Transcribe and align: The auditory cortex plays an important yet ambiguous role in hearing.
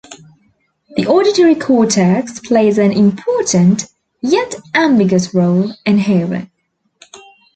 The 0.95 1.05
auditory 1.05 1.53
cortex 1.53 2.39
plays 2.39 2.79
an 2.79 2.91
important 2.91 3.85
yet 4.19 4.55
ambiguous 4.73 5.31
role 5.31 5.75
in 5.85 5.99
hearing. 5.99 6.49